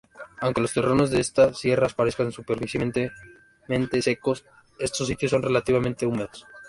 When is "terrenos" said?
0.73-1.11